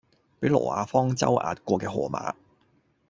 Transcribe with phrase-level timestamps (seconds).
[0.39, 2.33] 俾挪亞方舟壓過嘅河馬